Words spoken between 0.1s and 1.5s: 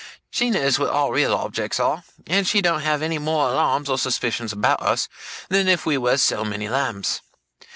She knows what our real